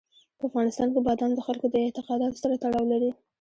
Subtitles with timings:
[0.37, 3.11] په افغانستان کې بادام د خلکو د اعتقاداتو سره تړاو لري.